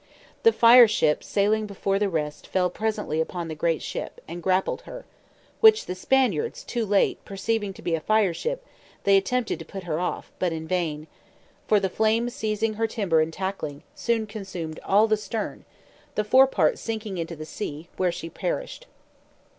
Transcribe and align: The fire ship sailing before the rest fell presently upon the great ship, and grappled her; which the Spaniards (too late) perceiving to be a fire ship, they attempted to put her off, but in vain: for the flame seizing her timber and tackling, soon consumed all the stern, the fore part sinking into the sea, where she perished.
The 0.41 0.51
fire 0.51 0.87
ship 0.87 1.23
sailing 1.23 1.67
before 1.67 1.99
the 1.99 2.09
rest 2.09 2.47
fell 2.47 2.71
presently 2.71 3.21
upon 3.21 3.49
the 3.49 3.53
great 3.53 3.83
ship, 3.83 4.19
and 4.27 4.41
grappled 4.41 4.81
her; 4.81 5.05
which 5.59 5.85
the 5.85 5.93
Spaniards 5.93 6.63
(too 6.63 6.87
late) 6.87 7.23
perceiving 7.23 7.71
to 7.73 7.83
be 7.83 7.93
a 7.93 7.99
fire 7.99 8.33
ship, 8.33 8.65
they 9.03 9.15
attempted 9.15 9.59
to 9.59 9.63
put 9.65 9.83
her 9.83 9.99
off, 9.99 10.31
but 10.39 10.51
in 10.53 10.67
vain: 10.67 11.05
for 11.67 11.79
the 11.79 11.87
flame 11.87 12.31
seizing 12.31 12.73
her 12.73 12.87
timber 12.87 13.21
and 13.21 13.31
tackling, 13.31 13.83
soon 13.93 14.25
consumed 14.25 14.79
all 14.83 15.05
the 15.05 15.17
stern, 15.17 15.65
the 16.15 16.23
fore 16.23 16.47
part 16.47 16.79
sinking 16.79 17.19
into 17.19 17.35
the 17.35 17.45
sea, 17.45 17.87
where 17.97 18.11
she 18.11 18.27
perished. 18.27 18.87